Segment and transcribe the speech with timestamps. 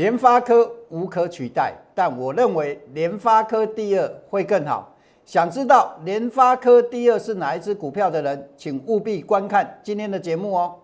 [0.00, 4.96] 联发科无可取代，但我认为联发科第二会更好。
[5.26, 10.74] 想知道联发科第二是哪一只股票的人，请务必观看今天的节目哦。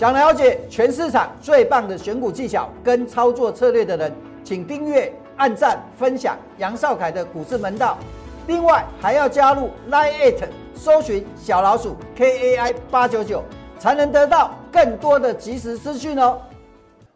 [0.00, 4.10] 想了解全市场最棒的选股技巧跟操作策略的人，
[4.42, 7.98] 请订阅、按赞、分享杨少凯的股市门道。
[8.46, 13.44] 另外还要加入 Line It，搜寻小老鼠 KAI 八九九，
[13.78, 16.40] 才能得到更多的即时资讯哦。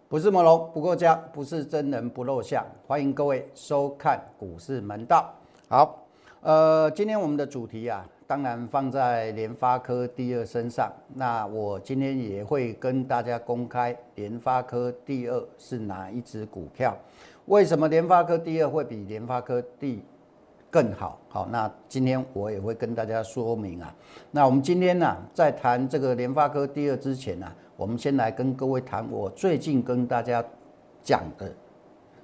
[0.06, 2.62] 不是魔龙不过江，不是真人不露相。
[2.86, 5.32] 欢迎各位收看股市门道。
[5.70, 6.04] 好，
[6.42, 8.04] 呃，今天我们的主题啊。
[8.26, 16.96] 当然放在联发科第二身上，那我今天也会跟大家公开联发科第二是哪一只股票，
[17.46, 20.02] 为什么联发科第二会比联发科第
[20.70, 21.18] 更好？
[21.28, 23.94] 好，那今天我也会跟大家说明啊。
[24.30, 30.42] 那我们今天呢，在谈这个联发科第二之前呢，我们先来跟各位谈我最近跟大家
[31.02, 31.52] 讲的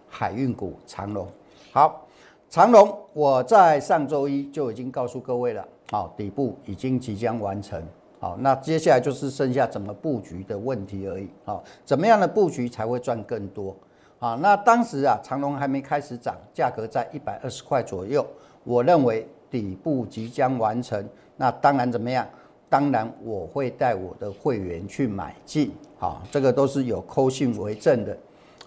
[0.09, 1.29] 海运股长龙。
[1.73, 2.07] 好，
[2.49, 5.69] 长龙我在上周一就已经告诉各位了。
[5.91, 7.83] 好，底部已经即将完成。
[8.21, 11.29] 好，那接下来就是剩下怎么布局的问题而已。
[11.45, 13.75] 好，怎么样的布局才会赚更多？
[14.19, 18.25] 好，那当时啊，长隆还没开始涨，价格在一百二十块左右。
[18.63, 21.05] 我认为底部即将完成，
[21.37, 22.27] 那当然怎么样？
[22.69, 25.73] 当然我会带我的会员去买进。
[25.99, 28.17] 好，这个都是有扣信为证的。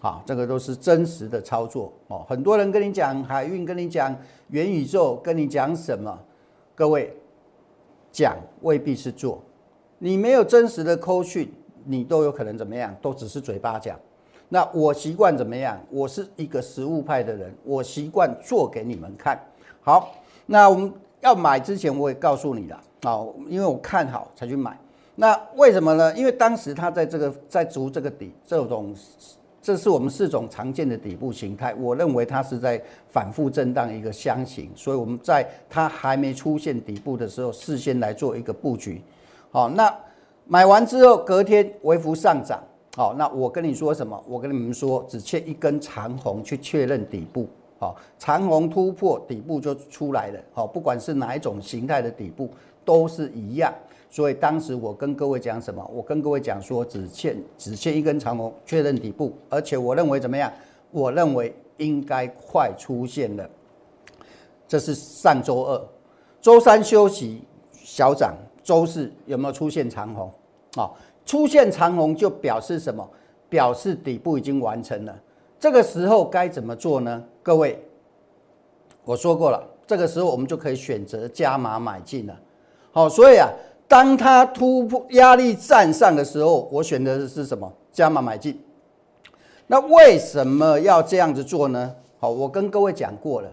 [0.02, 1.94] 好，这个都是真实的操作。
[2.08, 4.14] 哦，很多人跟你讲海运，跟你讲
[4.50, 6.20] 元宇宙，跟你讲什么？
[6.76, 7.16] 各位
[8.12, 9.42] 讲未必是做，
[10.00, 11.52] 你没有真实的扣讯，
[11.86, 12.96] 你都有可能怎么样？
[13.02, 14.00] 都只是嘴巴讲。
[14.50, 15.80] 那我习惯怎么样？
[15.90, 19.40] 我是一个实物派的人，我习惯做给你们看。
[19.82, 24.78] 好，那我们要买之前，我也告诉你了，好，因为我看好才去买。
[25.16, 26.12] 那为什么呢？
[26.16, 28.96] 因为当时他在这个在足这个底，这种。
[29.64, 39.02] 这是我们四种常见的底部形态，我认为它是在反复震荡一个箱型，所以我们在它还没出现底部的时候，事先来做一个布局。
[39.52, 39.98] 好，那
[40.46, 42.62] 买完之后隔天微幅上涨。
[42.98, 44.22] 好，那我跟你说什么？
[44.28, 47.48] 我跟你们说，只欠一根长红去确认底部。
[47.80, 50.40] 好，长红突破底部就出来了。
[50.54, 52.50] 好，不管是哪一种形态的底部
[52.84, 53.74] 都是一样。
[54.14, 55.84] 所以当时我跟各位讲什么？
[55.92, 60.54] 我跟各位讲说，只欠只欠一根长红确认底部，而且我认为怎么样？
[60.92, 63.50] 我认为应该快出现了。
[64.68, 65.82] 这是上周二，
[66.40, 67.42] 周三休息
[67.72, 70.32] 小涨，周四有没有出现长红？
[70.76, 70.92] 啊，
[71.26, 73.10] 出现长红就表示什么？
[73.50, 75.20] 表示底部已经完成了。
[75.60, 77.24] 这个时候该怎么做呢？
[77.42, 77.84] 各位，
[79.06, 82.40] 我说过了，这个时候我们就可以选择加码买进了。
[82.92, 83.50] 好，所以啊。
[83.88, 87.72] 当它突破压力站上的时候，我选择的是什么？
[87.92, 88.60] 加码买进。
[89.68, 91.94] 那为什么要这样子做呢？
[92.20, 93.50] 好，我跟各位讲过了，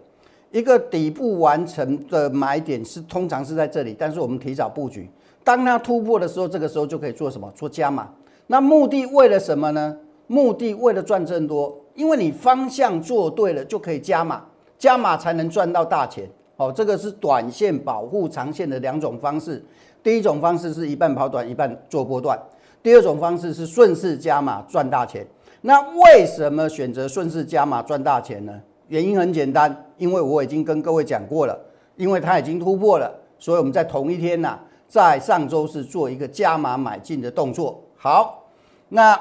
[0.51, 5.11] 一个底部完成的买点是通常是在这里，但是我们提早布局。
[5.45, 7.51] 当它突破的时候，这个时候就可以做什么？
[7.55, 8.09] 做加码。
[8.47, 9.97] 那目的为了什么呢？
[10.27, 14.45] 目的为了赚更多，因为你方向做对了，就可以加码，
[14.79, 16.29] 加码才能赚到大钱。
[16.57, 19.65] 好，这个是短线保护长线的两种方式。
[20.03, 22.37] 第一种方式是一半跑短，一半做波段；
[22.83, 25.27] 第二种方式是顺势加码赚大钱。
[25.63, 28.61] 那为什么选择顺势加码赚大钱呢？
[28.89, 31.57] 原因很简单，因为我已经跟各位讲过了，
[31.97, 37.81] 因为它已经突破了，所以我们在同一天呐，在上周是做一个加码买进的动作。
[37.97, 38.49] 好，
[38.89, 39.19] 那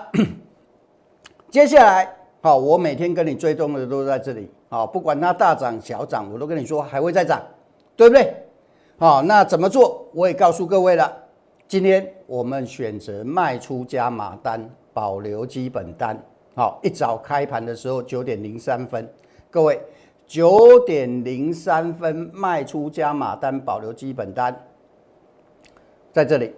[1.52, 2.10] 接下来
[2.42, 4.50] 好，我每天跟你追踪的都在这里。
[4.70, 7.42] 好，不管它大涨小涨，我都跟你说还会再涨，
[7.96, 8.34] 对不对？
[9.00, 10.06] 好，那怎么做？
[10.14, 11.10] 我也告诉各位了。
[11.70, 16.22] 今天我们选择卖出加码单，保留基本单。
[16.54, 19.10] 好，一早开盘的时候九点零三分，
[19.50, 19.82] 各位
[20.28, 24.54] 九点零三分卖出加码单，保留基本单，
[26.12, 26.54] 在这里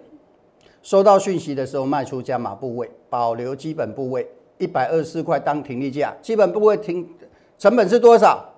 [0.82, 4.28] 收到讯息的时候卖出加码部位，保留基本部位
[4.58, 7.08] 一百二十四块当停利价，基本部位停
[7.56, 8.52] 成本是多少？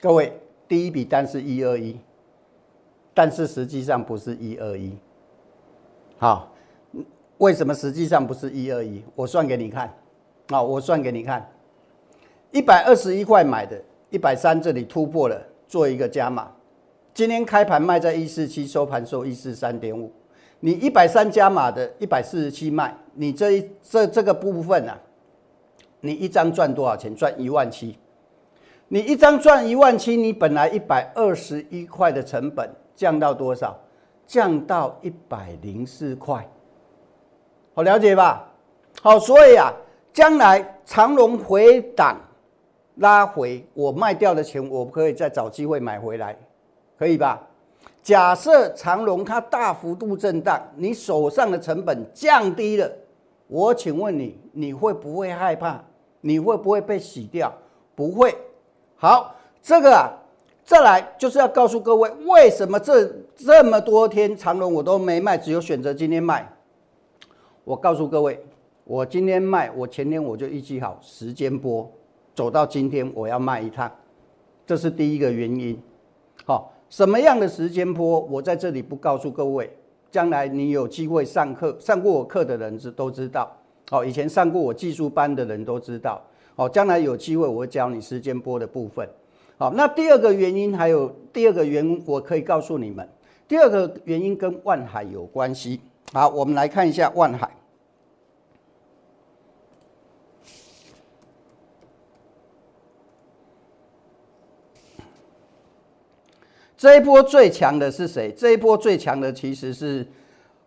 [0.00, 0.32] 各位
[0.66, 1.96] 第一笔单是一二一。
[3.18, 4.96] 但是实际上不是一二一，
[6.18, 6.54] 好，
[7.38, 9.02] 为什么实际上不是一二一？
[9.16, 9.92] 我算给你看，
[10.50, 11.50] 啊，我算给你看，
[12.52, 13.76] 一百二十一块买的，
[14.10, 15.36] 一百三这里突破了，
[15.66, 16.48] 做一个加码。
[17.12, 20.12] 今天开盘卖在一四七，收盘收一四三点五。
[20.60, 24.96] 你一百三加码的，一百四十七卖，你这一这这个部分啊，
[26.02, 27.12] 你一张赚多少钱？
[27.16, 27.98] 赚一万七。
[28.86, 33.78] 你一张赚一万七，你本来一百二十一块的成本降到多少？
[34.26, 36.44] 降到一百零四块。
[37.74, 38.44] 好了解吧？
[39.00, 39.72] 好，所以啊，
[40.12, 42.16] 将来长龙回档
[42.96, 46.36] 拉回，我卖掉的钱，我可以再找机会买回来，
[46.98, 47.40] 可以吧？
[48.02, 52.90] 假设长龙它大幅度震荡，你手上的成本降低了，
[53.46, 55.80] 我请问你，你会不会害怕？
[56.20, 57.52] 你会不会被洗掉？
[57.94, 58.36] 不会。
[58.96, 60.10] 好，这个啊，
[60.68, 66.46] 再来就是要告诉各位，为什么这这么多天长龙我都没卖，只有选择今天卖。
[67.64, 68.38] 我告诉各位，
[68.84, 71.90] 我今天卖，我前天我就预计好时间波，
[72.34, 73.90] 走到今天我要卖一趟，
[74.66, 75.80] 这是第一个原因。
[76.44, 79.74] 好，什么样的时间波，我在这里不告诉各位，
[80.10, 83.50] 将来你有机会上课，上过我课的人知都知道。
[83.88, 86.22] 好，以前上过我技术班的人都知道。
[86.54, 89.08] 好，将来有机会我会教你时间波的部分。
[89.58, 93.06] 好，那第二个原因还有第二个原因，我可以告诉你们，
[93.48, 95.80] 第二个原因跟万海有关系。
[96.12, 97.50] 好，我们来看一下万海。
[106.76, 108.30] 这一波最强的是谁？
[108.30, 110.06] 这一波最强的其实是，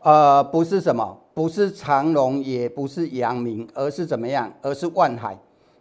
[0.02, 4.52] 呃，不是什么，不是长隆，也不是阳明，而是怎么样？
[4.62, 5.38] 而是万海。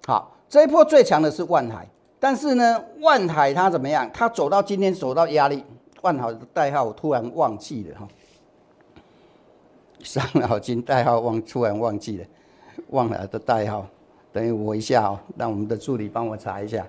[0.07, 1.89] 好，这一波最强的是万海，
[2.21, 4.09] 但是呢，万海它怎么样？
[4.13, 5.65] 它走到今天走到压力，
[6.03, 8.09] 万海的代号我突然忘记了哈，
[10.01, 12.25] 伤脑筋代号忘突然忘记了，
[12.89, 13.87] 忘了的代号，
[14.33, 16.87] 等于我一下哦，让我们的助理帮我查一下，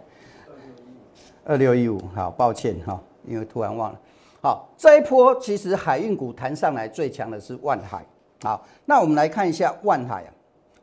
[1.45, 3.99] 二六一五，好，抱歉哈，因为突然忘了。
[4.41, 8.05] 好，这一波其实海运股弹上来最强的是万海，
[8.41, 10.29] 好，那我们来看一下万海啊。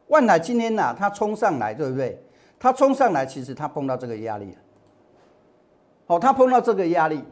[0.07, 2.19] 万海今天呐，它冲上来，对不对？
[2.59, 4.59] 它冲上来，其实它碰到这个压力了。
[6.07, 7.23] 好，它碰到这个压力，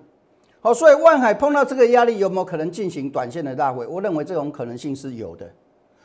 [0.61, 3.87] 好，所以万海碰到这个压力，有没有可能进行短线的拉回？
[3.87, 5.50] 我认为这种可能性是有的。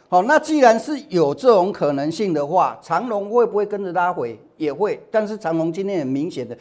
[0.07, 4.39] 好，那既然是有这种可能性的话，长龙会不会跟着拉回？
[4.57, 6.57] 也会，但是长龙今天很明显的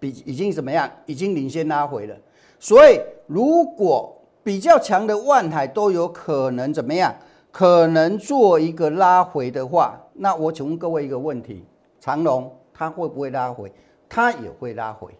[0.00, 0.90] 比已经怎么样？
[1.06, 2.16] 已经领先拉回了。
[2.58, 7.14] 所以如果比较强的万海都有可能怎么样？
[7.50, 11.64] 可能做一个拉回的话，那我请问各位一个问题：
[12.08, 13.70] 长龙它会不会拉回？
[14.08, 15.14] 它也会拉回。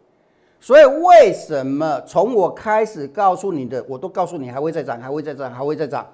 [0.58, 6.06] 所以为什么从我开始告诉你的，我都告诉你还会再涨，还会再涨，还会再涨，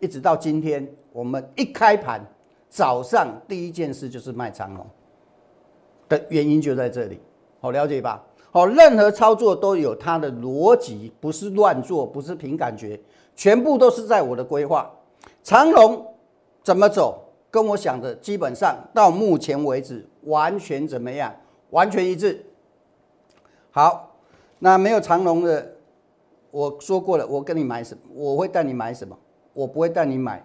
[0.00, 2.20] 一直到今天，我们一开盘
[2.68, 4.86] 早上第一件事就是卖长龙
[6.10, 7.18] 的原因就在这里，
[7.58, 8.22] 好了解吧？
[8.50, 13.00] 好，任何操作都有它的逻辑，不是乱做，不是凭感觉，
[13.34, 14.90] 全部都是在我的规划。
[15.42, 16.06] 长龙
[16.62, 17.24] 怎么走？
[17.50, 21.34] 跟我想的基本上到目前为止完全怎么样？
[21.70, 22.44] 完全一致。
[23.70, 24.16] 好，
[24.58, 25.74] 那没有长龙的，
[26.50, 28.00] 我说过了，我跟你买什么？
[28.14, 29.16] 我会带你买什么？
[29.52, 30.44] 我不会带你买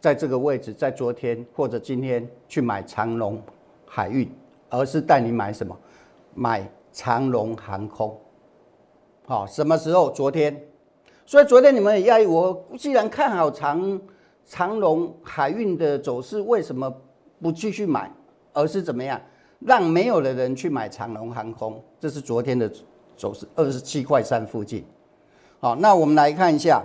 [0.00, 3.40] 在这个位置，在昨天或者今天去买长龙
[3.86, 4.30] 海运，
[4.68, 5.76] 而是带你买什么？
[6.34, 8.18] 买长龙航空。
[9.26, 10.10] 好，什么时候？
[10.10, 10.66] 昨天。
[11.24, 14.00] 所以昨天你们也压抑，我既然看好长
[14.44, 16.92] 长龙海运的走势，为什么
[17.40, 18.10] 不继续买，
[18.52, 19.20] 而是怎么样
[19.60, 21.82] 让没有的人去买长龙航空？
[21.98, 22.70] 这是昨天的
[23.16, 24.84] 走势，二十七块三附近。
[25.60, 26.82] 好，那我们来看一下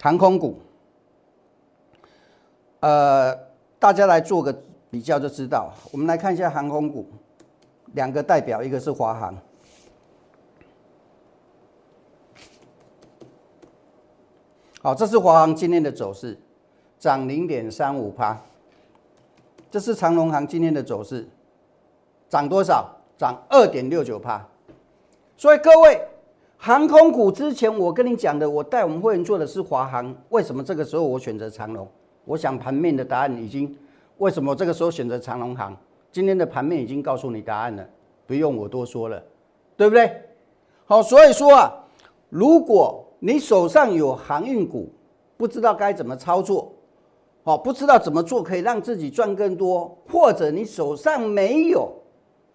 [0.00, 0.58] 航空股，
[2.80, 3.36] 呃，
[3.78, 4.54] 大家来做个
[4.90, 5.72] 比较就知道。
[5.92, 7.06] 我们来看一下航空股，
[7.92, 9.36] 两个代表，一个是华航。
[14.80, 16.38] 好，这是华航今天的走势，
[16.98, 18.40] 涨零点三五趴。
[19.74, 21.26] 这是长隆航今天的走势，
[22.28, 22.88] 涨多少？
[23.18, 24.40] 涨二点六九趴。
[25.36, 26.00] 所以各位，
[26.56, 31.88] 航空股之前我跟你讲的，我带我们会员做的是华航，为什么这个时候我选择长隆？
[32.24, 33.76] 我想盘面的答案已经，
[34.18, 35.76] 为什么这个时候选择长隆航？
[36.12, 37.84] 今天的盘面已经告诉你答案了，
[38.28, 39.20] 不用我多说了，
[39.76, 40.22] 对不对？
[40.84, 41.84] 好，所以说啊，
[42.28, 44.88] 如果你手上有航运股，
[45.36, 46.72] 不知道该怎么操作，
[47.44, 51.92] 哦，不知道怎么做可以让自己赚更多，或者你手上没有，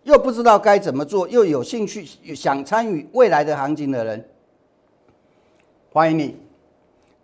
[0.04, 2.04] 又不知道该怎么做，又有兴趣
[2.36, 4.28] 想参与未来的行情的人，
[5.94, 6.38] 欢迎你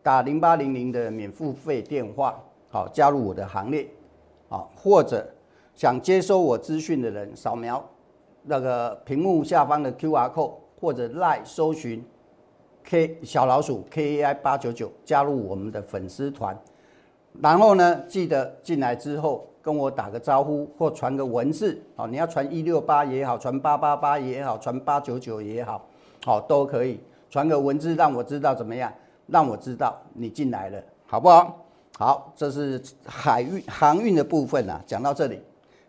[0.03, 3.87] 打零八零零的免付费电话，好，加入我的行列，
[4.47, 5.27] 好，或者
[5.73, 7.83] 想接收我资讯的人，扫描
[8.43, 12.05] 那个屏幕下方的 Q R code，或者 Line 搜寻。
[12.87, 16.55] K 小老鼠 K A I 八九九加入我们的粉丝团，
[17.41, 25.85] 然后呢，记得进来之后跟我打个招呼或传个文字，好，你要传一六八也好，传八八八也好，传八九九也好，
[26.23, 26.99] 好都可以，
[27.29, 28.91] 传个文字让我知道怎么样，
[29.27, 31.65] 让我知道你进来了，好不好？
[31.97, 35.41] 好，这是海运航运的部分啊，讲到这里，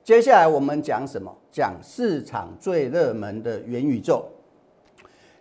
[0.05, 1.35] 接下来我们讲什么？
[1.51, 4.25] 讲市场最热门的元宇宙。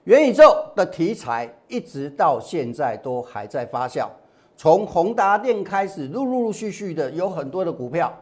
[0.06, 4.08] 元宇宙的题材一直到现在都还在发酵，
[4.58, 8.14] 从宏达电开始，陆陆陆续续的有很多的股票，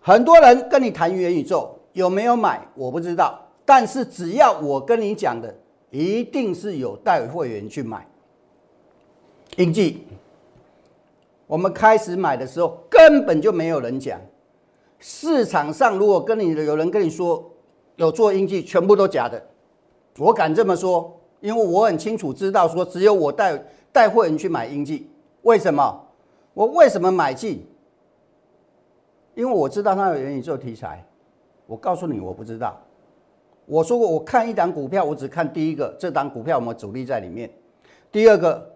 [0.00, 5.54] 很多人跟你谈元宇宙有没有买，我不知道，但是只要我跟你讲的，
[5.90, 8.06] 一定是有带会员去买。
[9.56, 10.04] 英记，
[11.46, 14.20] 我们开始买的时候根本就没有人讲，
[14.98, 17.48] 市场上如果跟你有人跟你说
[17.94, 19.40] 有做英记，全部都假的。
[20.18, 25.08] 我敢这么说，因为我很清楚知道，说只有我带带会员去买英记，
[25.44, 26.00] 为什么？
[26.52, 27.66] 我为什么买进？
[29.34, 31.04] 因为我知道它有元宇宙题材。
[31.66, 32.78] 我告诉你，我不知道。
[33.66, 37.50] 我说过，我看一档股票，我只看第一个，这档股票有没有主力在里面。
[38.12, 38.70] 第二个，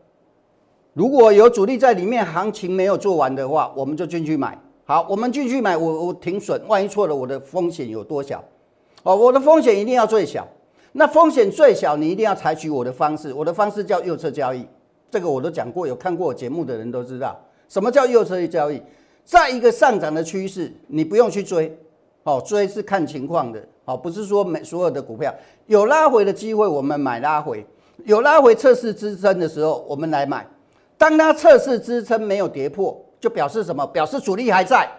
[0.95, 4.59] 如果有主力在里面，行情没有做完的话，我们就进去买。
[4.85, 8.43] 好，我们进去买，我我停损，万一错了，我的风险有多小？
[9.03, 10.47] 哦，我的风险一定要最小。
[10.93, 13.33] 那风险最小，你一定要采取我的方式。
[13.33, 14.67] 我的方式叫右侧交易，
[15.11, 17.39] 这个我都讲过，有看过我节目的人都知道
[17.69, 18.83] 什么叫右侧交易。
[19.25, 21.79] 在一个上涨的趋势，你不用去追，
[22.23, 25.35] 哦，追是看情况的，哦，不是说每所有的股票
[25.67, 27.59] 有拉回的机会，我们买拉回；
[28.05, 30.47] 有拉回测试支撑的时候，我们来买。
[30.97, 33.87] 当它测试支撑没有跌破，就表示什么？
[33.89, 34.91] 表示主力还在。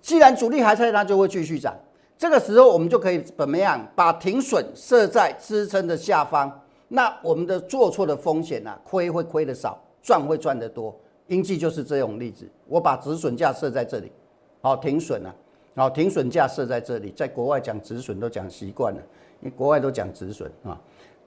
[0.00, 1.76] 既然主力还在，它就会继续涨。
[2.16, 3.86] 这个时候，我们就可以怎么样？
[3.94, 6.61] 把停损设在支撑的下方，
[6.94, 8.78] 那我们的做错的风险呢？
[8.84, 10.94] 亏会亏的少，赚会赚得多。
[11.28, 12.46] 英记就是这种例子。
[12.68, 14.12] 我把止损价设在这里，
[14.60, 15.34] 好停损了，
[15.74, 17.10] 好停损价设在这里。
[17.12, 19.00] 在国外讲止损都讲习惯了，
[19.40, 20.78] 因为国外都讲止损啊。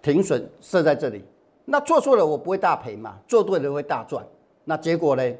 [0.04, 1.24] 停损设在这里，
[1.66, 4.24] 那做错了我不会大赔嘛，做对了会大赚。
[4.66, 5.36] 那结果呢？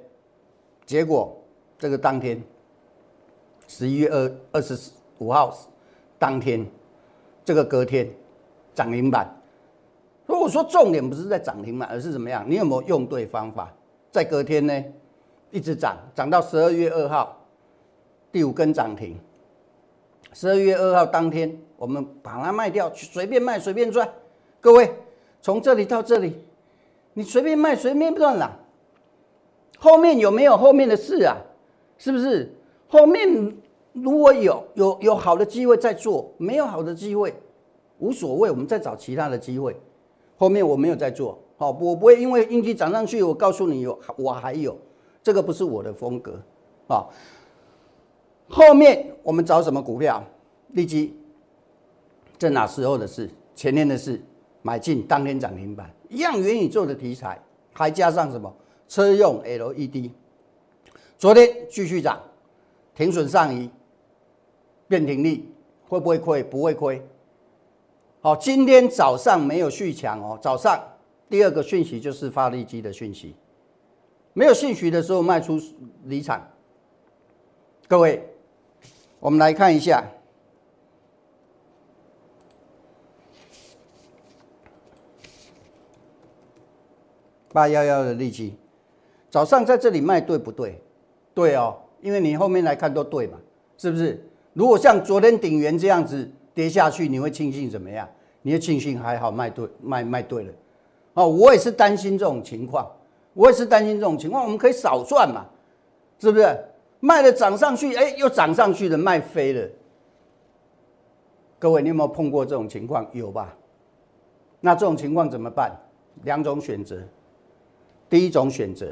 [0.88, 1.38] 结果
[1.78, 2.42] 这个当天，
[3.68, 4.92] 十一月二二十。
[5.20, 5.58] 五号
[6.20, 6.70] 当天，
[7.46, 8.12] 这个隔天
[8.74, 9.34] 涨停板。
[10.26, 12.44] 如果说重点不是在涨停板，而是怎么样？
[12.48, 13.72] 你有没有用对方法？
[14.12, 14.84] 在隔天呢，
[15.52, 17.38] 一直涨，涨到十二月二号，
[18.32, 19.18] 第五根涨停。
[20.34, 24.08] 十二月二号当天，我们把它卖掉，随便卖随便赚。
[24.60, 24.94] 各位，
[25.42, 26.44] 从这里到这里，
[27.14, 28.60] 你随便卖随便赚了。
[29.78, 31.38] 后面有没有后面的事啊？
[31.98, 32.54] 是不是
[32.88, 33.56] 后面？
[33.94, 37.34] 如果有有有好的机会再做，没有好的机会
[38.00, 39.74] 无所谓，我们再找其他的机会。
[40.38, 44.78] 后面我没有在做，好，我不会因为应急涨上去，我告诉你有我还有，
[45.24, 46.40] 这个不是我的风格
[46.88, 47.06] 啊。
[48.48, 50.24] 后面我们找什么股票？
[50.70, 51.18] 立即
[52.38, 53.30] 这哪时候的事？
[53.56, 54.22] 前天的事，
[54.62, 58.54] 买进当天涨停板，一样元宇宙的题材，还加上什么
[58.88, 60.12] 车用 LED，
[61.18, 62.22] 昨天继续涨，
[62.94, 63.70] 停损上移。
[64.88, 65.52] 变停利
[65.90, 66.44] 会不会亏？
[66.44, 67.04] 不会亏。
[68.26, 70.36] 好，今天早上没有续强哦。
[70.42, 70.84] 早上
[71.30, 73.36] 第二个讯息就是发力机的讯息，
[74.34, 75.62] 没有讯息的时候卖出
[76.06, 76.44] 离场。
[77.88, 78.28] 各位，
[79.20, 80.04] 我们来看一下
[87.54, 88.56] 八幺幺的利基，
[89.30, 90.82] 早上在这里卖对不对？
[91.36, 93.38] 对哦，因为你后面来看都对嘛，
[93.78, 94.28] 是不是？
[94.54, 98.10] 如果像昨天鼎元这样子跌下去，你会庆幸怎么样？
[98.42, 100.54] 你会庆幸还好卖对卖卖对了，
[101.16, 102.90] 哦，我也是担心这种情况，
[103.34, 105.46] 我也是担心这种情况，我们可以少赚嘛，
[106.18, 106.58] 是不是？
[107.02, 109.70] 卖了涨上去，哎，又涨上去了，卖飞了。
[111.60, 113.08] 各位，你有没有碰过这种情况？
[113.12, 113.56] 有吧？
[114.62, 115.72] 那这种情况怎么办？
[116.24, 116.98] 两种选择，
[118.10, 118.88] 第一种选择，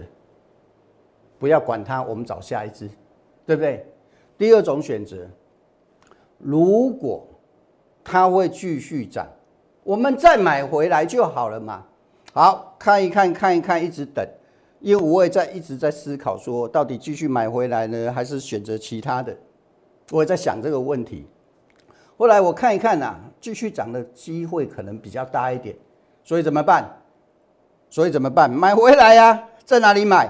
[1.40, 2.90] 不要管它，我们找下一只，
[3.46, 3.86] 对不对？
[4.38, 5.28] 第二种选择。
[6.38, 7.26] 如果
[8.04, 9.28] 它会继续涨，
[9.84, 11.84] 我们再买回来就好了嘛。
[12.34, 14.28] 好看一看，看一看，一直等，
[14.80, 19.36] 因为我也在一直在思考，说到底继续买回来呢，还是选择其他的？
[20.12, 21.28] 我也在想这个问题。
[22.18, 25.76] 后来我看一看呐，继续涨的机会可能比较大一点，
[26.24, 26.90] 所以怎么办？
[27.90, 28.52] 所以怎么办？
[28.52, 30.30] 买回来呀，在哪里买？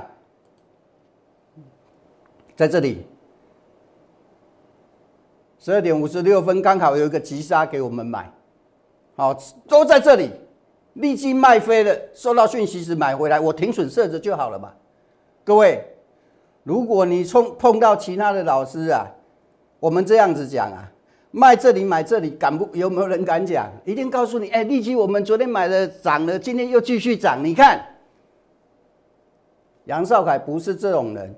[2.56, 3.06] 在这里。
[5.64, 8.30] 十二点五十六分，刚好有一个急杀给我们买，
[9.16, 9.34] 好，
[9.66, 10.30] 都在这里，
[10.96, 14.74] 立即卖飞了，收到讯息时买回来，我停损设置就好了嘛。
[15.46, 15.82] 各位，
[16.64, 19.10] 如果你碰碰到其他的老师啊，
[19.80, 20.84] 我们这样子讲啊，
[21.32, 23.72] 卖这里买这里，敢不有没有人敢讲？
[23.86, 27.82] 一定告诉你，哎，立即我们昨天买的涨了，今天又继续涨，你看，
[29.86, 31.34] 杨少凯不是这种人。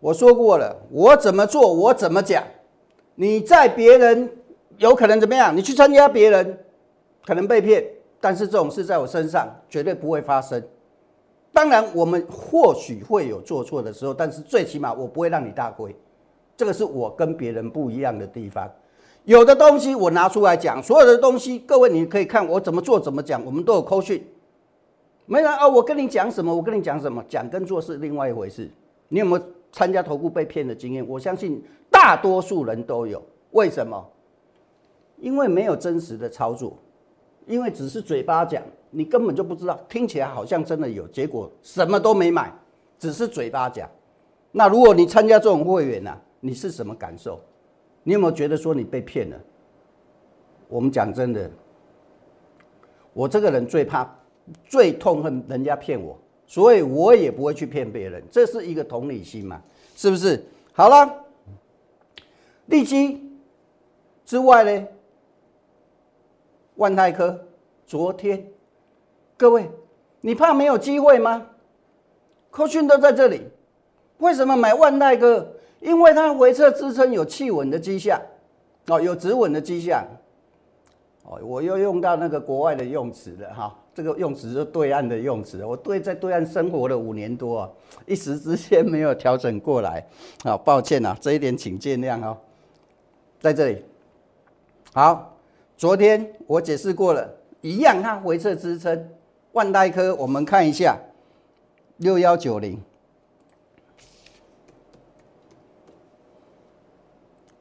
[0.00, 2.44] 我说过了，我怎么做，我怎么讲。
[3.14, 4.30] 你在别人
[4.78, 5.56] 有可能怎么样？
[5.56, 6.58] 你去参加别人，
[7.26, 7.84] 可能被骗。
[8.20, 10.62] 但是这种事在我身上绝对不会发生。
[11.52, 15.94] 当然，我们或许会有做错的时候，但是最起码我不会让你大亏。
[16.56, 18.70] 这个是我跟别人不一样的地方。
[19.24, 24.24] 有的东西我拿出来讲，所有的东西，各位你可以看我怎么做怎么讲，我们都有扣讯。
[25.26, 26.54] 没人啊，我跟你讲什么？
[26.54, 27.24] 我跟你讲什么？
[27.28, 28.70] 讲跟做是另外一回事。
[29.08, 31.06] 你有没有参加投顾被骗的经验？
[31.08, 31.60] 我相信
[31.90, 33.20] 大多数人都有。
[33.50, 34.06] 为什么？
[35.18, 36.76] 因为没有真实的操作。
[37.44, 42.52] 因为只是嘴巴讲，你根本就不知道，听起来好像真的有，结果什么都没买，
[43.00, 43.90] 只是嘴巴讲。
[44.52, 47.40] 那如果你参加这种会员呢，你是什么感受？
[48.04, 49.36] 你有没有觉得说你被骗了？
[50.68, 51.50] 我们讲真的，
[53.12, 54.08] 我这个人最怕、
[54.64, 56.16] 最痛恨人家骗我，
[56.52, 59.58] 所以我也不会去骗别人，这是一个同理心嘛，
[59.96, 60.44] 是不是？
[60.74, 61.24] 好了，
[62.66, 63.26] 利基
[64.26, 64.86] 之外呢？
[66.74, 67.42] 万泰科，
[67.86, 68.46] 昨天，
[69.38, 69.66] 各位，
[70.20, 71.46] 你怕没有机会吗？
[72.50, 73.48] 科讯都在这里，
[74.18, 75.56] 为什么买万泰科？
[75.80, 78.20] 因为它回撤支撑有企稳的迹象，
[78.88, 80.06] 哦，有止稳的迹象。
[81.22, 85.64] 哦，我又用到那个国外的用词了哈，这个用词是对岸的用词。
[85.64, 87.70] 我对在对岸生活了五年多啊，
[88.06, 90.06] 一时之间没有调整过来，
[90.44, 92.36] 啊，抱歉啊，这一点请见谅哦。
[93.40, 93.84] 在这里，
[94.92, 95.30] 好。
[95.74, 97.28] 昨天我解释过了，
[97.60, 99.10] 一样它回撤支撑，
[99.50, 100.96] 万代科我们看一下，
[101.96, 102.80] 六幺九零，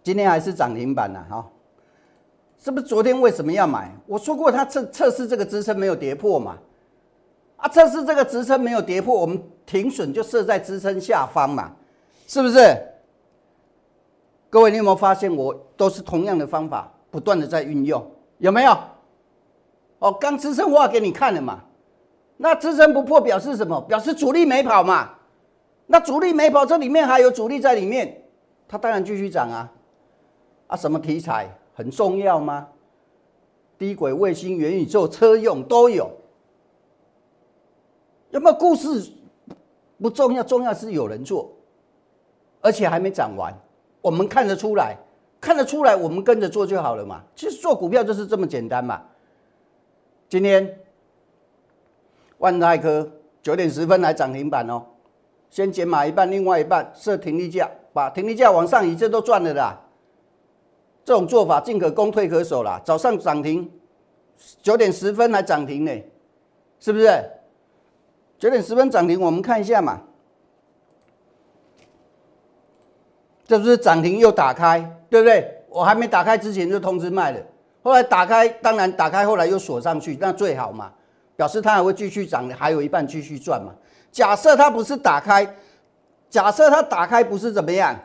[0.03, 1.49] 今天还是涨停板呢，哈，
[2.63, 3.91] 是不是昨天为什么要买？
[4.05, 6.59] 我说过它测测试这个支撑没有跌破嘛，
[7.57, 11.71] 啊，测试这个支撑没有跌破，我们停损就设在支撑下方嘛，
[12.27, 12.77] 是不是？
[14.47, 16.91] 各位你有没有发现我都是同样的方法？
[17.09, 18.05] 不断的在运用，
[18.37, 18.77] 有没有？
[19.97, 21.61] 哦，刚支撑画给你看了嘛？
[22.37, 23.81] 那支撑不破表示什么？
[23.81, 25.09] 表示主力没跑嘛？
[25.87, 28.21] 那主力没跑，这里面还有主力在里面，
[28.67, 29.71] 它当然继续涨啊！
[30.67, 31.49] 啊，什么题材
[31.81, 32.67] 很重要吗？
[33.79, 36.11] 低轨卫星、元宇宙、车用都有，
[38.29, 39.11] 有没有故事
[39.99, 41.51] 不重要，重要是有人做，
[42.61, 43.51] 而且还没涨完，
[43.99, 44.95] 我们看得出来。
[45.39, 47.23] 看得出来，我们跟着做就好了嘛。
[47.35, 49.01] 其实做股票就是这么简单嘛。
[50.29, 50.77] 今天
[52.37, 54.85] 万泰科九点十分来涨停板哦，
[55.49, 59.81] 先减码一半，另外一半设停利价，把停利价往上移，这都赚了啦。
[61.03, 62.81] 这种做法进可攻退可守啦。
[62.83, 63.69] 早上涨停，
[64.61, 65.91] 九点十分来涨停呢，
[66.79, 67.07] 是不是？
[68.37, 70.01] 九点十分涨停，我们看一下嘛。
[73.45, 75.63] 这不是涨停又打开，对不对？
[75.67, 77.39] 我还没打开之前就通知卖了，
[77.83, 80.91] 后来打开，当然打开后来又锁上去，那最好嘛，
[81.35, 83.73] 表示它还会继续涨，还有一半继续赚嘛。
[84.11, 85.55] 假设它不是打开，
[86.29, 87.97] 假设它打开不是怎么样，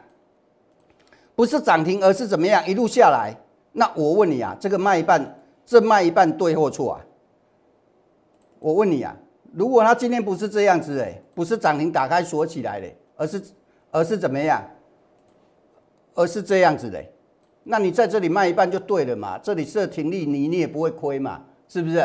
[1.37, 3.33] 不是涨停，而是怎么样一路下来，
[3.73, 7.05] 那我问你啊，这个卖一半，这卖一半对或错啊？
[8.59, 9.15] 我问你啊，
[9.53, 13.43] 如果它今天不是这样子哎，不是涨停打开锁起来的，而是
[13.91, 14.65] 而是怎么样？
[16.15, 17.05] 而是这样子的，
[17.63, 19.37] 那你在这里卖一半就对了嘛？
[19.37, 21.45] 这里设停利，你你也不会亏嘛？
[21.69, 22.03] 是不是？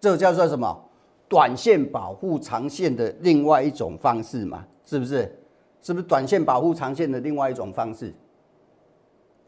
[0.00, 0.88] 这叫做什么？
[1.28, 4.64] 短线保护长线的另外一种方式嘛？
[4.86, 5.38] 是不是？
[5.82, 8.14] 是不是短线保护长线的另外一种方式？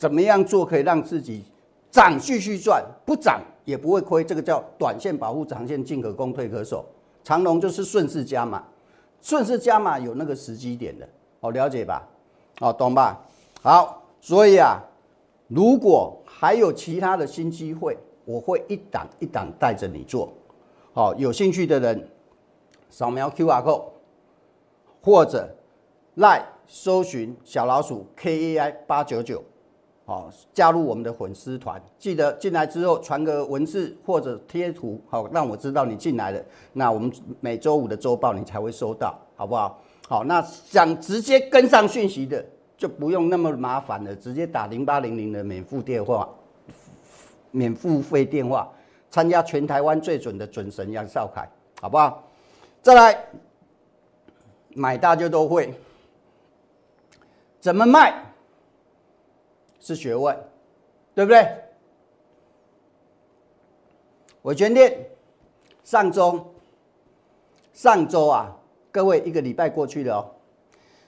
[0.05, 1.43] 怎么样做可以让自己
[1.91, 4.23] 涨继续赚，不涨也不会亏？
[4.23, 6.85] 这个叫短线保护长线，进可攻，退可守。
[7.23, 8.63] 长龙就是顺势加码，
[9.23, 11.09] 顺势加码有那个时机点的，
[11.41, 12.07] 好了解吧？
[12.59, 13.19] 好懂吧？
[13.63, 14.79] 好，所以啊，
[15.49, 20.31] 如果还有其他的新机会，我会一档一档带着你做。
[20.93, 22.07] 好，有兴趣的人
[22.91, 23.85] 扫描 Q R code，
[25.01, 25.49] 或者
[26.17, 29.43] 赖搜寻小老鼠 K A I 八九九，
[30.05, 31.81] 好，加入我们的粉丝团。
[31.99, 36.41] 记得进来之后传个文字或者贴图，好，让我知道你进来了。
[36.73, 39.81] 那我们每周五的周报你才会收到，好不好？
[40.09, 42.45] 好，那想直接跟上讯息的。
[42.77, 46.29] 就不用那么麻烦了，直接打零八零零的免付电话，
[47.53, 48.69] 免付费电话，
[49.09, 51.49] 参加全台湾最准的准神杨少凯，
[51.81, 52.25] 好不好？
[52.83, 53.25] 再来，
[54.75, 55.73] 买大家都会，
[57.61, 58.13] 怎么卖
[59.85, 60.35] 是学问，
[61.15, 61.47] 对不对？
[64.41, 64.91] 我决定
[65.83, 66.55] 上周，
[67.75, 68.57] 上周啊，
[68.91, 70.31] 各位一个礼拜过去了哦。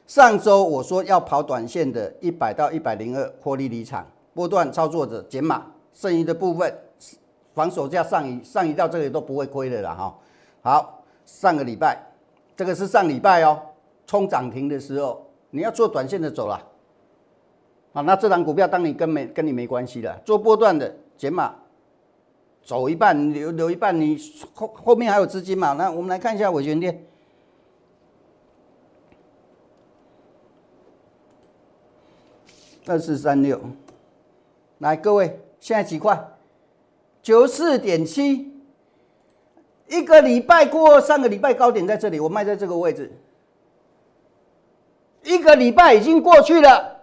[0.07, 6.79] 上周我说要跑短线的，一百到一百零二获利离场，波段操作者减码，剩余的部分
[7.55, 10.19] 防守价上移，上移到这里都不会亏的了哈。
[10.61, 11.99] 好，上个礼拜，
[12.55, 13.59] 这个是上礼拜哦，
[14.07, 16.63] 冲涨停的时候，你要做短线的走了，
[17.97, 21.55] 啊，那这档股票当你跟没跟你没关系了，做波段的减码。
[22.63, 24.19] 走一半留留一半，你
[24.53, 25.73] 后后面还有资金嘛？
[25.75, 27.07] 那我们来看一下伟权店，
[32.87, 33.61] 二四三六，
[34.79, 36.21] 来各位，现在几块？
[37.23, 38.53] 九四点七，
[39.87, 43.13] 一个礼拜过上个礼拜高点在这里，我卖在这个位置，
[45.23, 46.96] 一个礼拜已经过去了，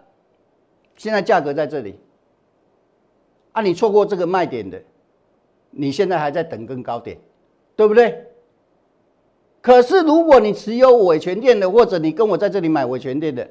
[0.95, 1.99] 现在价格在这里，
[3.51, 4.81] 啊，你错过这个卖点的。
[5.75, 7.17] 你现在还在等更高点，
[7.75, 8.27] 对不对？
[9.59, 13.49] 可是如果你持有伟权店的，或者你跟我在这里买伟权店的，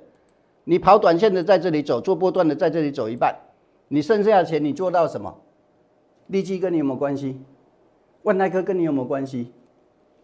[0.63, 3.37] 你跑短线的在这里走，做波段的在这里走一半，
[3.89, 5.37] 你剩下的钱你做到什么？
[6.29, 7.41] 利基跟你有没有关系？
[8.23, 9.51] 万泰科跟你有没有关系？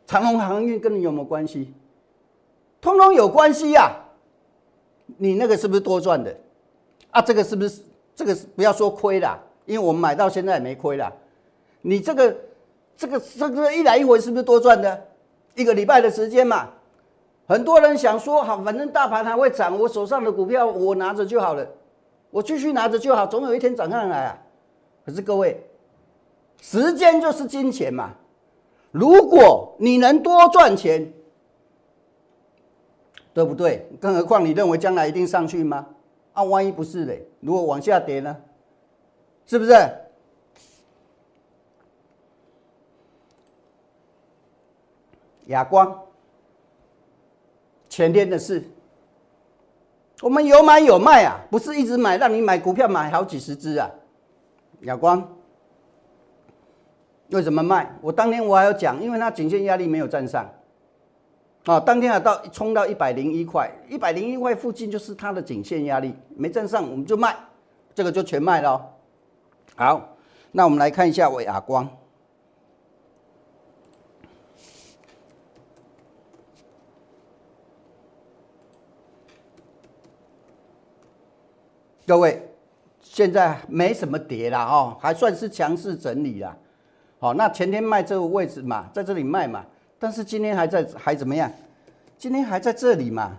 [0.07, 1.75] 长隆航运跟你有没有关系？
[2.81, 3.91] 通通有关系呀！
[5.17, 6.37] 你那个是不是多赚的？
[7.19, 7.83] 啊，这个是不是
[8.15, 11.13] 这个是不要说亏了，因为我们买到现在也没亏了。
[11.83, 12.37] 你这个、
[12.97, 15.07] 这个、这个一来一回是不是多赚的？
[15.57, 16.69] 一个礼拜的时间嘛，
[17.49, 21.67] 很多人想说好，反正大盘还会涨，我手上的股票我拿着就好了，
[22.31, 24.39] 我继续拿着就好，总有一天涨上来啊。
[25.05, 25.61] 可是各位，
[26.61, 28.13] 时间就是金钱嘛，
[28.93, 31.13] 如果你能多赚钱，
[33.35, 33.89] 对不对？
[34.01, 35.85] 更何况你认为将来一定上去吗？
[36.39, 38.37] 啊，万一不是嘞，如果往下跌呢？
[39.45, 39.73] 是不是？
[45.47, 46.01] 哑光，
[47.89, 48.63] 前天的事，
[50.23, 53.91] 我们有买有卖啊，不是一直买，让你买股票买好几十只啊。
[54.83, 55.37] 哑光，
[57.31, 57.99] 为什么卖？
[58.01, 60.49] 我当年我还要讲，因为它颈线压力没有站上，
[61.65, 67.37] 啊，当天啊到冲到一百零一块，一百零一块附近就是它的颈线压力没站上，我们就卖，
[67.95, 68.95] 这个就全卖了。
[69.77, 70.17] 好，
[70.53, 71.89] 那我们来看一下伟亚光。
[82.07, 82.43] 各位，
[83.03, 86.57] 现在没什么跌了哦，还算是强势整理啦。
[87.19, 89.67] 好，那前天卖这个位置嘛，在这里卖嘛，
[89.99, 91.51] 但是今天还在还怎么样？
[92.17, 93.39] 今天还在这里嘛？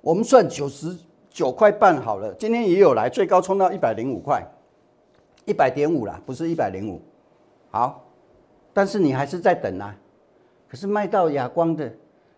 [0.00, 0.96] 我们算九十
[1.30, 4.42] 九块半好了，今天也有来，最高冲到一百零五块，
[5.44, 7.00] 一百点五啦，不是一百零五。
[7.70, 8.04] 好，
[8.72, 9.94] 但是你还是在等啊。
[10.68, 11.90] 可是卖到哑光的，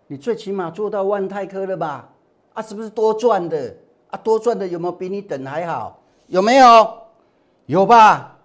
[0.07, 2.09] 你最起码做到万泰科了吧？
[2.55, 3.75] 啊，是不是多赚的？
[4.11, 6.01] 啊，多赚的有没有比你等还好？
[6.29, 6.99] 有没有？
[7.67, 8.39] 有吧？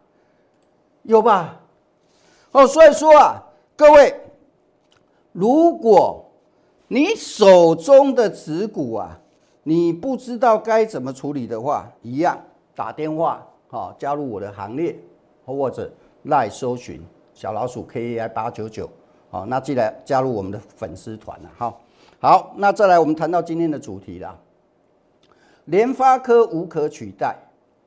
[1.04, 1.60] 有吧？
[2.52, 3.44] 哦，所以说啊，
[3.76, 4.13] 各位，
[5.36, 6.24] 如果
[6.88, 9.19] 你手中的持股啊，
[9.63, 12.39] 你不知道该怎么处理的话，一样
[12.74, 14.98] 打电话好加入我的行列，
[15.45, 15.91] 或者
[16.24, 17.02] 赖搜寻
[17.34, 18.89] 小老鼠 K A I 八九九，
[19.30, 21.50] 好，那记得加入我们的粉丝团了。
[21.58, 21.82] 好，
[22.17, 24.39] 好，那再来我们谈到今天的主题了。
[25.65, 27.36] 联发科无可取代，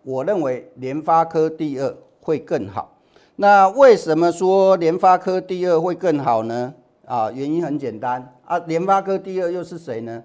[0.02, 2.92] 我认为联发科第二会更好。
[3.36, 6.74] 那为什么说联发科第二会更好呢？
[7.08, 10.22] 啊，原因很简单啊，联发科第二又是谁呢？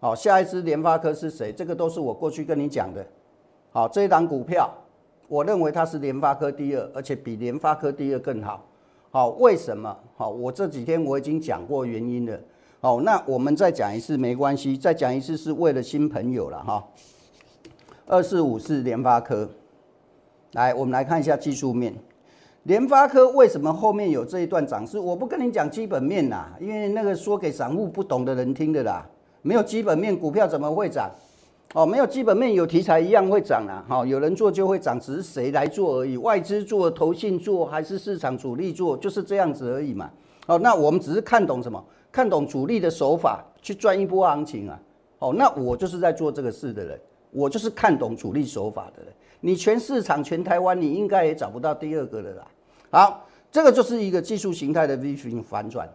[0.00, 1.52] 好，下一支联发科是谁？
[1.52, 3.06] 这个都是我过去跟你讲的。
[3.70, 4.70] 好，这一档股票，
[5.28, 8.64] 我认为它是联发科第二，而且比联发科第二更好。
[9.10, 9.94] 好，为什么？
[10.16, 12.40] 好，我这几天我已经讲过原因了。
[12.80, 16.82] 好，那我们再讲一次没关系，再讲一次是为了新朋友了哈。
[18.06, 19.46] 二四五四联发科，
[20.54, 21.94] 来，我们来看一下技术面。
[22.64, 24.96] 联发科为什么后面有这一段涨势？
[24.98, 29.04] 我不跟你讲基本面啦，因为那个说给散户不懂的人听的啦。
[29.42, 31.10] 没有基本面，股票怎么会涨？
[31.74, 33.84] 哦，没有基本面，有题材一样会涨啦。
[33.88, 36.16] 好，有人做就会涨，只是谁来做而已。
[36.16, 40.08] 外资做、投信做，还是市场主力做，就是这样子而已嘛。
[40.46, 41.84] 哦，那我们只是看懂什么？
[42.12, 44.78] 看懂主力的手法去赚一波行情啊！
[45.18, 47.00] 哦，那我就是在做这个事的人，
[47.32, 49.12] 我就是看懂主力手法的人。
[49.42, 52.46] 你全市场全台湾，你应该也找不到第二个的啦。
[52.90, 55.86] 好，这个就是一个技术形态的 V 型反转。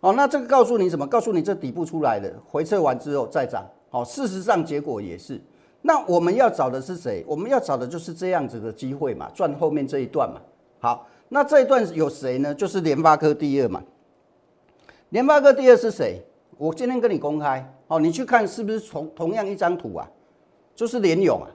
[0.00, 1.06] 哦，那这个告诉你什么？
[1.06, 3.64] 告诉你这底部出来的，回撤完之后再涨。
[3.88, 5.40] 好，事实上结果也是。
[5.80, 7.24] 那我们要找的是谁？
[7.26, 10.40] 我们要找的就是这样子的机会嘛，赚后面这一段嘛。
[10.78, 12.54] 好，那这一段有谁呢？
[12.54, 13.82] 就是联发科第二嘛。
[15.08, 16.22] 联发科第二是谁？
[16.58, 20.08] 我今天跟你公开，哦，你去看是不是同同样一张图啊？
[20.74, 21.50] 就是联勇啊，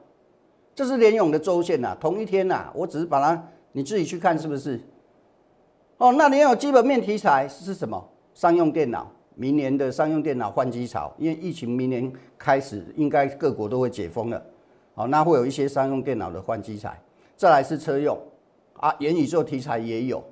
[0.78, 2.70] 这是联勇的周线呐，同一天呐。
[2.76, 4.80] 我只是把它，你自己去看是不是？
[5.98, 8.08] 哦，那联勇基本面题材是什么？
[8.36, 9.12] 商用电脑。
[9.34, 14.40] 明年的商用电脑换机潮，因为疫情明年开始，应该各国都会解封了，
[14.94, 17.00] 好，那会有一些商用电脑的换机材。
[17.36, 18.16] 再来是车用，
[18.74, 20.24] 啊，元宇宙题材也有，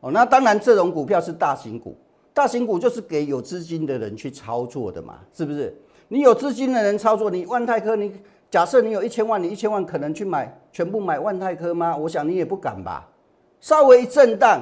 [0.00, 1.94] 哦，那当然这种股票是大型股，
[2.32, 5.74] 大型股就是给有资金的人去操作的嘛，是不是？
[6.08, 8.12] 你有资金的人操作，你万泰科，你
[8.52, 11.96] 假设你有一千万，你一千万可能去买全部买万泰科吗？
[11.96, 13.08] 我想你也不敢吧，
[13.60, 14.60] 稍微一震荡，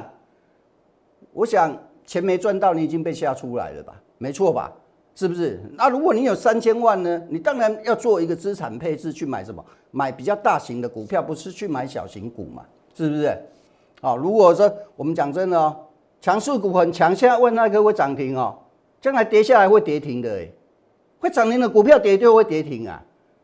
[1.35, 1.77] 我想。
[2.07, 3.95] 钱没赚到，你已经被吓出来了吧？
[4.19, 4.73] 没错吧？
[5.15, 5.61] 是不是？
[5.75, 7.23] 那如果你有三千万呢？
[7.29, 9.65] 你当然要做一个资产配置，去买什么？
[9.93, 12.65] 买比较大型的股票，不是去买小型股嘛？
[12.97, 13.39] 是不是？
[14.01, 15.77] 好，如果说我们讲真的哦，
[16.21, 18.59] 强势股很强，现在问那个会涨停哦，
[19.01, 20.49] 将来跌下来会跌停的哎，
[21.21, 23.01] 会涨停的股票跌就会跌停啊。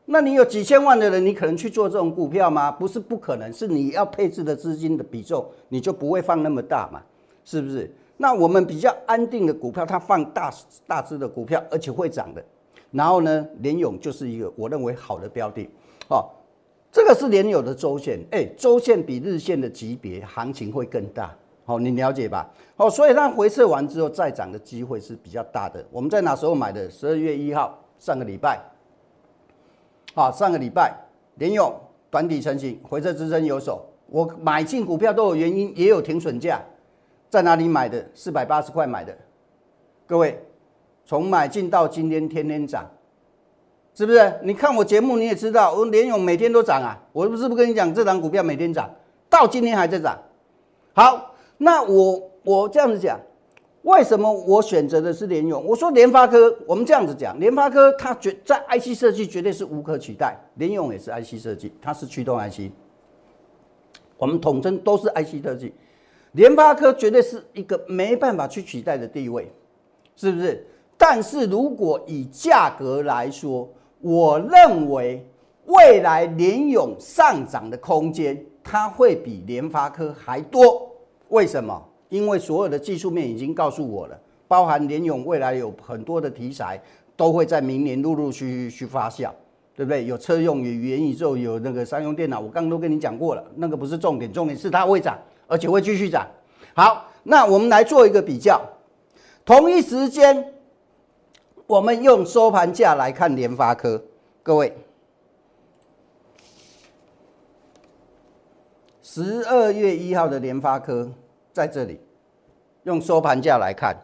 [0.09, 2.71] 那你有几千万的人，你可能去做这种股票吗？
[2.71, 7.03] 不是不可能，是你要配置的资金的比重，你就不会放那么大嘛？
[7.45, 7.93] 是不是？
[8.17, 10.53] 那我们比较安定的股票，它放大
[10.87, 12.43] 大只的股票，而且会涨的。
[12.93, 15.69] 然后呢，联勇就是一个我认为好的标的。
[16.09, 16.25] 哦，
[16.93, 21.35] 这个是联友的周线，哎，周线比日线的级别行情会更大。
[21.65, 22.49] 好，你了解吧？
[22.77, 25.85] 哦，所以它回撤完之后再涨的机会是比较大的。
[25.91, 26.89] 我们在哪时候买的？
[26.89, 28.61] 十二月一号，上个礼拜。
[30.17, 30.95] 好，上个礼拜
[31.35, 31.71] 联勇
[32.09, 33.85] 短底成型，回撤支撑有手。
[34.07, 36.59] 我买进股票都有原因，也有停损价。
[37.29, 38.03] 在哪里买的？
[38.15, 39.15] 四百八十块买的，
[40.07, 40.43] 各位，
[41.05, 42.91] 从买进到今天天天涨，
[43.93, 44.41] 是不是？
[44.43, 48.89] 你看我节目你也知道，我联勇每天都涨啊，我是不是不跟你讲这档股票每天涨，
[49.29, 50.19] 到今天还在涨。
[50.95, 53.21] 好，那我我这样子讲，
[53.87, 55.65] 为什么我选择的是联勇？
[55.65, 62.73] 我说联发科，我们这样子讲，联发科它绝在 IC 设计绝对是无可取代，联勇也是 IC 设计，它是驱动 IC，
[64.19, 65.73] 我们统称都是 IC 设计。
[66.33, 69.53] 联发科绝对是一个没办法去取代的地位，
[70.17, 70.67] 是不是？
[70.99, 73.69] 但是如果以价格来说，
[74.01, 75.25] 我认为
[75.67, 80.91] 未来联勇上涨的空间，它会比联发科还多。
[81.29, 81.81] 为什么？
[82.09, 86.81] 因为所有的技术面已经告诉我了，包含联勇未来有很多的题材
[87.17, 89.31] 都会在明年陆陆续续去发酵，
[89.75, 90.07] 对不对？
[90.07, 95.19] 有车用，有元宇宙，有那个商用电脑，我刚刚都跟你讲过了，那个不是重点，重点是它会涨。
[95.49, 96.27] 而且会继续涨。
[96.75, 98.61] 好，那我们来做一个比较。
[99.45, 100.53] 同一时间，
[101.69, 104.03] 我们用收盘价来看联发科。
[104.43, 104.77] 各位，
[109.01, 111.09] 十二月一号的联发科
[111.57, 111.99] 在这里，
[112.83, 113.97] 用收盘价来看。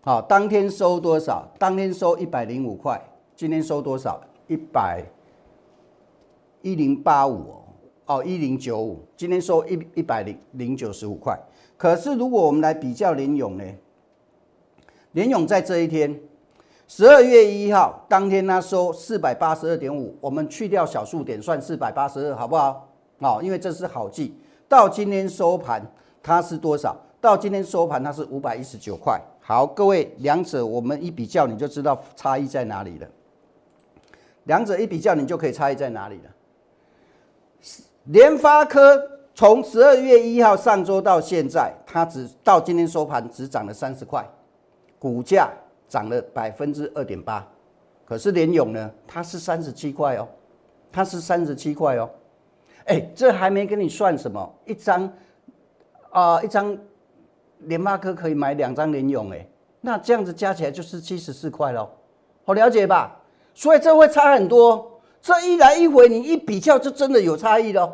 [0.00, 1.48] 好，当天收多少？
[1.56, 3.00] 当天收一百零五块。
[3.36, 4.20] 今天收多少？
[4.48, 5.00] 一百
[6.60, 7.34] 一零八五。
[8.06, 11.38] 哦，哦一零九五，今天收一一百零零九十五块。
[11.76, 13.64] 可是如果我们来比较联勇呢？
[15.12, 16.20] 联勇在这一天，
[16.88, 22.88] 十二月一号当天它收四百八十二点五，我们去掉小数点算四百八十二，好不好？
[23.20, 24.34] 哦，因为这是好记。
[24.68, 25.80] 到今天收盘
[26.22, 26.96] 它是多少？
[27.20, 29.20] 到今天收盘它是五百一十九块。
[29.40, 33.06] 好，各位，两者我们一比较，你就知道差异在哪里了。
[34.44, 36.30] 两者一比较，你就可以差异在哪里了。
[38.04, 39.00] 联发科
[39.34, 44.28] 从十二月一号上周到现在，它只到今天收盘只涨了三十块，
[44.98, 45.48] 股价
[45.88, 47.46] 涨了百分之二点八。
[48.04, 50.28] 可是联勇呢，它是三十七块哦，
[50.90, 52.10] 它是三十七块哦。
[52.86, 55.10] 哎，这还没跟你算什么，一张
[56.12, 56.78] 啊，一张
[57.60, 59.44] 联发科可以买两张联勇哎，
[59.80, 61.88] 那这样子加起来就是七十四块喽，
[62.44, 63.18] 好了解吧？
[63.54, 65.00] 所以这会差很多。
[65.20, 67.92] 这一来一回，你一比较，就真的有差异喽。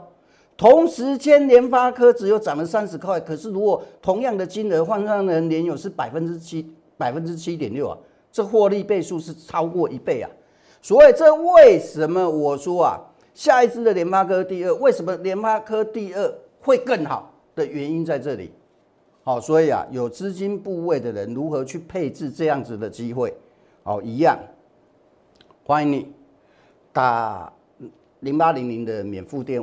[0.56, 7.98] 同时间，联发科只有涨了三十块，可是如果同样的金额换算成联友是百分之七，百分之七点六啊，
[8.32, 10.30] 这获利倍数是超过一倍啊。
[10.80, 13.00] 所以这为什么我说啊，
[13.34, 18.52] 下一支的联发科第二，为什么联发科第二会更好的原因在这里。
[19.24, 23.34] 好，所以啊，有资金部位的人如何去配置这样子的机会，
[23.82, 24.38] 好，一样，
[25.64, 26.14] 欢迎你。
[26.90, 27.52] 打
[28.20, 29.62] 零八零零的免付电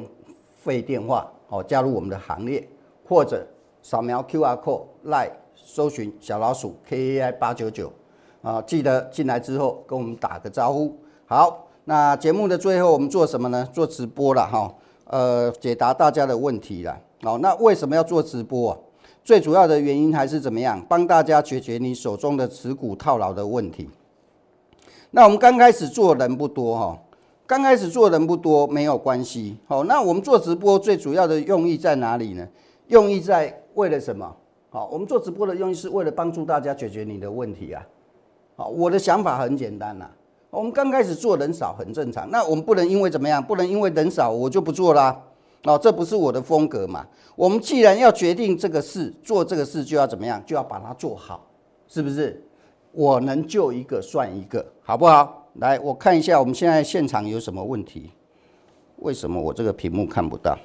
[0.61, 2.65] 费电话，好加入我们的行列，
[3.05, 3.45] 或者
[3.81, 7.91] 扫描 QR code 来搜寻小老鼠 KAI 八九九
[8.41, 10.95] 啊，记得进来之后跟我们打个招呼。
[11.25, 13.67] 好，那节目的最后我们做什么呢？
[13.73, 14.73] 做直播了哈，
[15.05, 17.01] 呃，解答大家的问题了。
[17.21, 18.77] 好，那为什么要做直播啊？
[19.23, 20.79] 最主要的原因还是怎么样？
[20.87, 23.89] 帮大家解决你手中的持股套牢的问题。
[25.09, 26.99] 那我们刚开始做人不多哈，
[27.47, 29.57] 刚开始做人不多没有关系。
[29.65, 32.47] 好，那我们做直播最主要的用意在哪里呢？
[32.87, 34.35] 用意在为了什么？
[34.69, 37.81] 好，我们做直播的用意是为了帮助大家解决你的问题啊。
[38.57, 40.07] 好，我的想法很简单呐。
[40.51, 43.41] 我们刚开始做人少很正常，那我们不能因为怎么样？
[43.41, 45.19] 不能因为人少我就不做啦。
[45.65, 47.05] 哦，这不是我的风格嘛。
[47.35, 50.41] 我们既然要决定这个事，做这个事就要怎么样？
[50.45, 51.45] 就要把它做好，
[51.87, 52.41] 是不是？
[52.91, 55.47] 我能救一个算一个，好不好？
[55.55, 58.11] 来，我看一下我们现在现场有什么问题？
[58.97, 60.57] 为什么我这个屏幕看不到？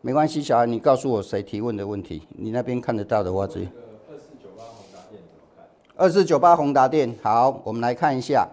[0.00, 2.22] 没关系，小孩，你告诉我谁提问的问题？
[2.36, 5.66] 你那边看得到的话，这二四九八宏达店怎么看？
[5.96, 8.48] 二四九八宏达店，好，我们来看一下。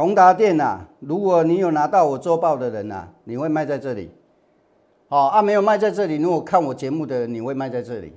[0.00, 4.10] 宏达电呐，如果你有拿到我周报的人呐，你会卖在这里。
[5.08, 6.16] 好啊，没有卖在这里。
[6.16, 8.14] 如果看我节目的，你会卖在这里。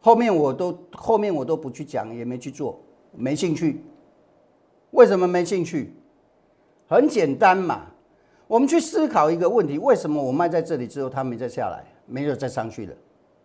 [0.00, 2.78] 后面我都后面我都不去讲，也没去做，
[3.12, 3.82] 没兴趣。
[4.90, 5.94] 为什么没兴趣？
[6.86, 7.86] 很简单嘛，
[8.46, 12.94] 我们去思考一个问题：为什么我卖在这里之后，它没再下来，没有再上去了？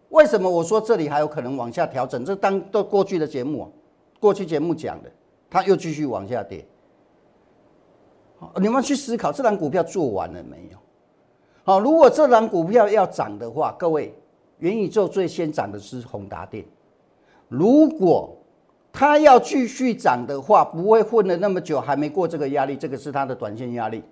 [0.09, 2.25] 为什么我说这里还有可能往下调整？
[2.25, 3.71] 这当都过去的节目，
[4.19, 5.09] 过去节目讲的，
[5.53, 6.65] 它又继续往下跌。
[8.39, 10.77] 好你们去思考，这档股票做完了没有？
[11.63, 14.15] 好，如果这档股票要涨的话，各位，
[14.57, 16.65] 元宇宙最先涨的是宏达电。
[17.49, 18.35] 如果
[18.91, 24.03] 它要继续涨的话，不会混了那么久还没过这个压力，这个是它的短线压力。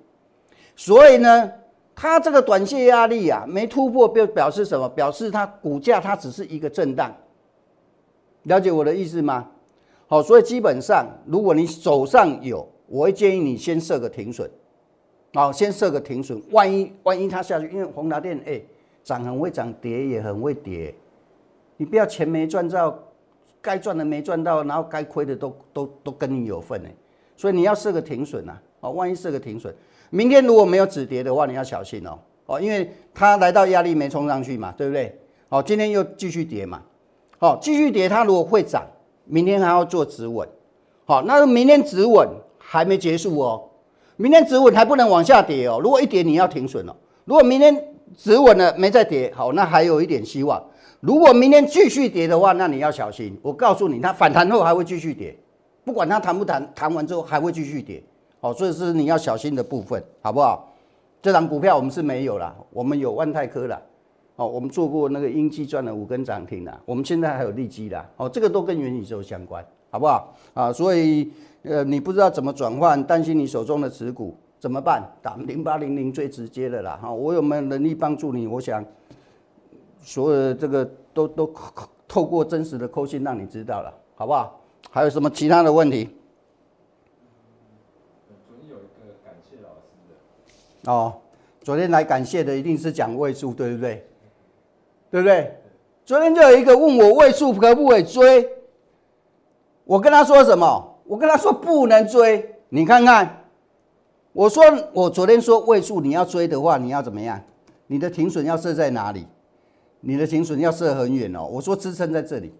[0.75, 1.51] 所以呢，
[1.95, 4.87] 它这个短线压力啊没突破，表表示什么？
[4.87, 7.11] 表示它股价它只是一个震荡。
[8.43, 9.49] 了解我的意思吗？
[10.11, 14.51] 好，所以基本上，如果你手上有，我会建议你先设个停损。
[15.33, 18.61] 好，先设个停损，万一万一它下去，因为宏达电哎
[19.05, 20.93] 涨很会涨，跌也很会跌，
[21.77, 22.99] 你不要钱没赚到，
[23.61, 26.93] 该赚的没赚到，然后该亏的都都都跟你有份哎，
[27.37, 29.73] 所以你要设个停损呐，哦，万一设个停损，
[30.09, 35.17] 明天如果没有止跌的话，你要小心哦，哦，因为它来到压力没冲上去嘛，对不对？
[35.47, 36.83] 好，今天又继续跌嘛，
[37.39, 38.85] 好，继续跌，它如果会涨，
[39.25, 40.47] 明天还要做止稳，
[41.05, 43.63] 好，那明天止稳还没结束哦。
[44.17, 46.95] 明天止稳还不能往下跌哦，如果一跌你要停损了。
[47.25, 50.61] 如果明天止稳了没再跌，好，那还有一点希望。
[50.99, 53.35] 如果明天继续跌的话，那你要小心。
[53.41, 55.35] 我告诉你，它反弹后还会继续跌，
[55.83, 58.03] 不管它弹不弹，弹完之后还会继续跌。
[58.39, 60.73] 好，所以是你要小心的部分，好不好？
[61.21, 63.81] 这张股票我们是没有了，我们有万泰科了。
[64.41, 68.03] 哦，我们做过那个英基赚了五根涨停的，我们现在还有利基的。
[68.17, 70.35] 哦，这个都跟元宇宙相关，好不好？
[70.53, 71.31] 啊，所以。
[71.63, 75.07] 呃，你不知道怎么转换，担心你手中的持股怎么办？
[75.21, 78.47] 打零八零零最直接的啦，哈，我有没有能力帮助你？
[78.47, 78.83] 我想，
[80.01, 81.53] 所有的这个都都
[82.07, 84.59] 透过真实的扣信让你知道了，好不好？
[84.89, 86.09] 还有什么其他的问题？
[88.47, 91.13] 昨天有一个感谢老师的哦，
[91.61, 94.03] 昨天来感谢的一定是讲位数，对不对？
[95.11, 95.55] 对不对？
[96.03, 98.49] 昨天就有一个问我位数可不可以追，
[99.83, 100.87] 我跟他说什么？
[101.05, 103.43] 我跟他说不能追，你看看，
[104.33, 107.39] 我说我昨天说位数你要追的话，你要怎么样？
[107.87, 109.27] 你的停损要设在哪里？
[109.99, 111.45] 你的停损要设很远哦。
[111.45, 112.53] 我说支撑在这里，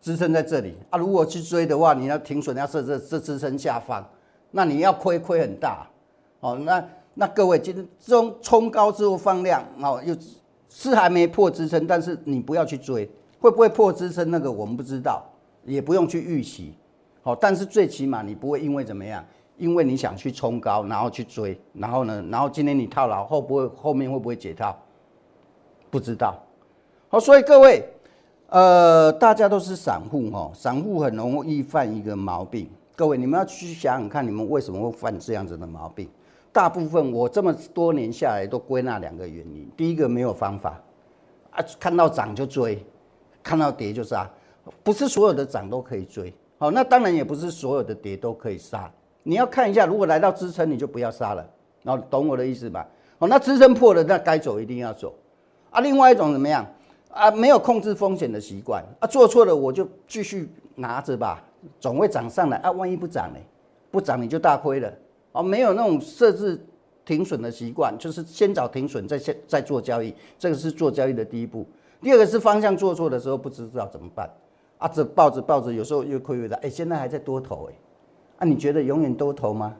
[0.00, 0.98] 支撑在这里啊。
[0.98, 4.06] 如果去追的话，你要停损要设这这支撑下方，
[4.50, 5.86] 那你要亏亏很大
[6.40, 6.54] 哦。
[6.56, 10.14] 那那各位今天中冲高之后放量哦，又
[10.68, 13.08] 是还没破支撑，但是你不要去追，
[13.40, 15.24] 会不会破支撑那个我们不知道，
[15.64, 16.74] 也不用去预习。
[17.22, 19.24] 好，但是最起码你不会因为怎么样，
[19.56, 24.76] 因为你想去冲高，然后去追，然后呢，然后今天你套牢，后不会后面会不会解套？
[25.90, 26.38] 不知道。
[27.08, 27.82] 好，所以各位，
[28.48, 32.68] 呃，大家都是散户哈，散户很容易犯一个毛病。
[32.94, 36.08] 各位，你们要去想想看，你们为什么会犯这样子的毛病？
[36.52, 40.80] 大部分我这么多年下来都归纳两个原因：第一个没有方法
[41.50, 42.84] 啊，看到涨就追，
[43.42, 44.28] 看到跌就杀，
[44.82, 46.32] 不是所有的涨都可以追。
[46.58, 48.90] 好，那当然也不是所有的跌都可以杀，
[49.22, 51.46] 你要看一下，如果来到支撑，你就不要杀了，
[51.82, 52.86] 然后懂我的意思吧？
[53.18, 55.14] 好，那支撑破了，那该走一定要走
[55.70, 55.80] 啊。
[55.80, 56.66] 另外一种怎么样？
[57.10, 61.42] 啊，没有控制风险的习惯啊，做错了我就继续拿着吧，
[61.80, 63.38] 总会涨上来啊，万一不涨呢？
[63.90, 64.92] 不涨你就大亏了
[65.32, 66.60] 哦，没有那种设置
[67.04, 71.66] 停损的习惯，就是先找停损再先再做交易，这个是做交易的第一步。
[72.02, 74.28] 第二个是方向做错的时候不知道怎么办
[74.78, 77.74] 啊，这抱着抱着有时候又亏越大，哎，现在还在多头哎，
[78.38, 79.76] 啊，你觉得永远多头吗？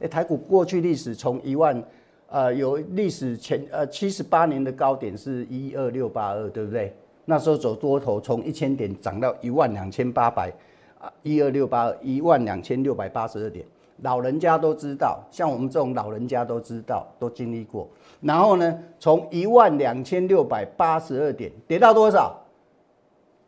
[0.00, 1.82] 哎，台股过去历史从一万。
[2.26, 6.92] 呃，有历史前呃七十八年的高点是一二六八二，对不对？
[7.26, 10.50] 那时候走多头，从一千点涨到一万两千八百
[10.98, 13.64] 啊，一二六八二一万两千六百八十二点，
[14.02, 17.88] 老人家都知道，像我们这种老人家都知道，都经历过。
[18.20, 22.40] 然后呢，从一万两千六百八十二点跌到多少？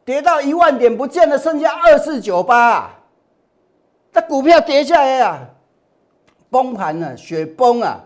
[0.04, 2.94] 跌到一万点不见了，剩下二四九八，
[4.12, 5.50] 这股票跌下来啊，
[6.48, 8.00] 崩盘了，雪崩啊！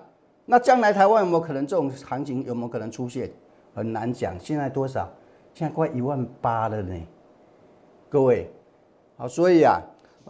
[0.47, 3.31] 那将来台湾有没有可能这种行情有没有可能出现？
[3.75, 4.35] 很难讲。
[4.41, 5.09] 现在多少？
[5.53, 6.95] 现在快一万八了呢。
[8.09, 8.51] 各位，
[9.19, 9.79] 好，所以啊，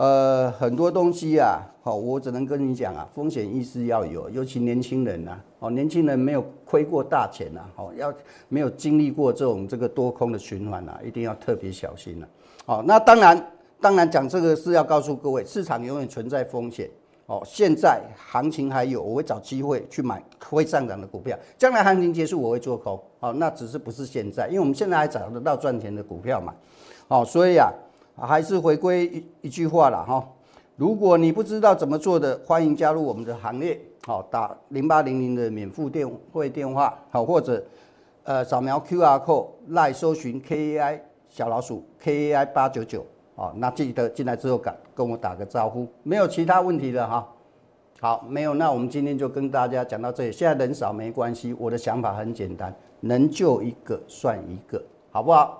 [0.01, 8.11] 呃，很多东西啊，好，我只能跟你讲啊，风险意识要有，尤其年轻人呐，哦，年轻人没有亏过大钱呐，哦，要
[8.49, 12.27] 没有经历过这种这个多空的循环呐，一定要特别小心了。
[12.65, 16.89] 好，那当然，当然讲这个是要告诉各位，市场永远存在风险。
[17.27, 21.39] 哦，现在行情还有，我会找机会去买会上涨的股票。
[21.59, 22.99] 将来行情结束，我会做空。
[23.19, 26.55] 哦，那只是不是现在，因为我们现在还找得到赚钱的股票嘛。
[27.09, 27.71] 哦，所以啊，
[28.27, 30.27] 还是回归一一句话了哈。
[30.77, 33.81] 如果你不知道怎么做的，欢迎加入我们的行列。
[34.07, 37.63] 好，打零八零零的免付电汇电话，好，或者
[38.25, 43.05] 呃扫描 Q R code 来搜寻 K A I 小老鼠 K A I 八九九。
[43.37, 47.29] 好，那记得进来之后赶跟我打个招呼，没有其他问题的哈。
[48.01, 50.33] 好，没有，那我们今天就跟大家讲到这里。
[50.33, 55.60] 现在人少没关系，我的想法很简单，能救一个算一个，好不好？